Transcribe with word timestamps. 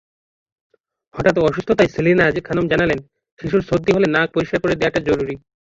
হঠাৎ 1.15 1.35
অসুস্থতায়সেলিনা 1.39 2.25
খানম 2.47 2.65
জানালেন, 2.67 2.99
শিশুর 3.39 3.61
সর্দি 3.61 3.91
হলে 3.93 4.07
নাক 4.07 4.27
পরিষ্কার 4.35 4.59
করে 4.61 4.75
দেওয়াটা 4.75 4.99
জরুরি। 5.07 5.35